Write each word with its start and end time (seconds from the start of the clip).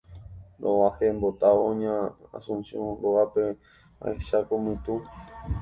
Rog̃uahẽmbotávo 0.63 1.67
ña 1.81 1.95
Anunciación 2.37 2.87
rógape 3.01 3.43
ahecháko 4.03 4.53
mytũ 4.65 4.93